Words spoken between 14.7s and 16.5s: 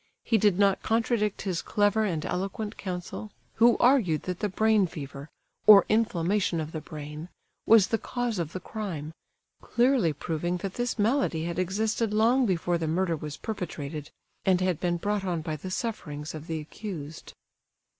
been brought on by the sufferings of